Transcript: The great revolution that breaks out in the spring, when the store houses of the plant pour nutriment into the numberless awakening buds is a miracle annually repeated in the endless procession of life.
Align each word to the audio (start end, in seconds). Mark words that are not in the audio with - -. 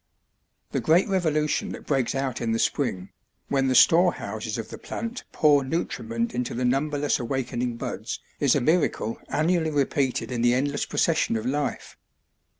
The 0.71 0.79
great 0.79 1.07
revolution 1.07 1.73
that 1.73 1.85
breaks 1.85 2.15
out 2.15 2.41
in 2.41 2.53
the 2.53 2.57
spring, 2.57 3.09
when 3.49 3.67
the 3.67 3.75
store 3.75 4.13
houses 4.13 4.57
of 4.57 4.69
the 4.69 4.79
plant 4.79 5.25
pour 5.31 5.63
nutriment 5.63 6.33
into 6.33 6.55
the 6.55 6.65
numberless 6.65 7.19
awakening 7.19 7.77
buds 7.77 8.19
is 8.39 8.55
a 8.55 8.61
miracle 8.61 9.19
annually 9.29 9.69
repeated 9.69 10.31
in 10.31 10.41
the 10.41 10.55
endless 10.55 10.87
procession 10.87 11.35
of 11.37 11.45
life. 11.45 11.97